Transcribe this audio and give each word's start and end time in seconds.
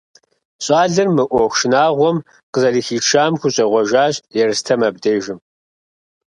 Щӏалэр 0.63 1.07
мы 1.15 1.23
ӏуэху 1.29 1.57
шынагъуэм 1.59 2.17
къызэрыхишам 2.53 3.33
хущӏегъуэжащ 3.39 4.15
Ерстэм 4.43 4.81
абдежым. 4.87 5.39